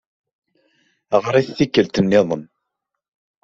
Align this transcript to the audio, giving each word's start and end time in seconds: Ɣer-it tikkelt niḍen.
Ɣer-it 1.23 1.49
tikkelt 1.57 2.03
niḍen. 2.03 2.43